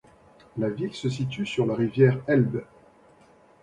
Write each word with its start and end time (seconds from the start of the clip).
La 0.57 0.71
ville 0.71 0.95
se 0.95 1.09
situe 1.11 1.45
sur 1.45 1.67
la 1.67 1.75
rivière 1.75 2.17
Elbe. 2.25 2.63